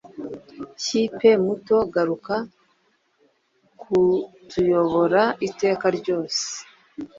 hipe, 0.83 1.29
muto, 1.43 1.75
garuka 1.93 2.35
kutuyobora 3.81 5.23
iteka 5.47 5.85
ryose 5.97 6.45